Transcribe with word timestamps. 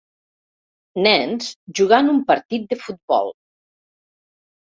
Nens 1.07 1.49
jugant 1.81 2.09
un 2.15 2.23
partit 2.31 2.65
de 2.71 2.79
futbol. 2.87 3.29